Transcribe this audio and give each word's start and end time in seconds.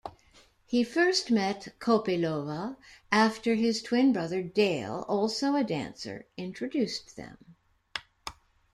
He 0.65 0.83
first 0.83 1.29
met 1.29 1.75
Kopylova 1.77 2.75
after 3.11 3.53
his 3.53 3.83
twin 3.83 4.11
brother 4.11 4.41
Dale, 4.41 5.05
also 5.07 5.53
a 5.55 5.63
dancer, 5.63 6.25
introduced 6.37 7.15
them. 7.15 7.37